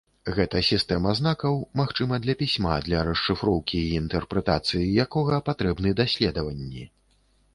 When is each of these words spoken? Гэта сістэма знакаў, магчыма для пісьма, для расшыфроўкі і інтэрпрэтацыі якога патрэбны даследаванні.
Гэта 0.35 0.59
сістэма 0.67 1.11
знакаў, 1.19 1.59
магчыма 1.81 2.15
для 2.23 2.35
пісьма, 2.39 2.77
для 2.87 3.03
расшыфроўкі 3.09 3.77
і 3.81 3.91
інтэрпрэтацыі 3.99 4.89
якога 5.05 5.35
патрэбны 5.51 5.89
даследаванні. 6.03 6.83